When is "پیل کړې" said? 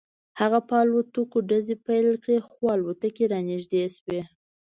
1.85-2.37